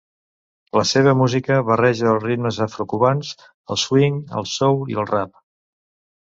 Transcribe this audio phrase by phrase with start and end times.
[0.77, 3.35] La seva música barreja els ritmes afrocubans:
[3.75, 5.39] el swing, el soul i el rap.